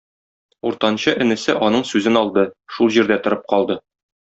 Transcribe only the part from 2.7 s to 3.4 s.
шул җирдә